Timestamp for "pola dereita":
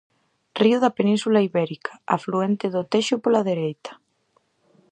3.23-3.91